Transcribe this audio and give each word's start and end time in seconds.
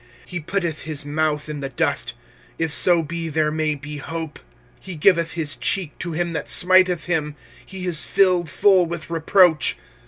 25:003:029 0.23 0.29
He 0.29 0.39
putteth 0.39 0.81
his 0.81 1.05
mouth 1.05 1.47
in 1.47 1.59
the 1.59 1.69
dust; 1.69 2.13
if 2.57 2.73
so 2.73 3.03
be 3.03 3.29
there 3.29 3.51
may 3.51 3.75
be 3.75 3.97
hope. 3.97 4.37
25:003:030 4.39 4.43
He 4.79 4.95
giveth 4.95 5.31
his 5.33 5.55
cheek 5.57 5.99
to 5.99 6.13
him 6.13 6.33
that 6.33 6.49
smiteth 6.49 7.03
him: 7.05 7.35
he 7.63 7.85
is 7.85 8.03
filled 8.03 8.49
full 8.49 8.87
with 8.87 9.11
reproach. 9.11 9.77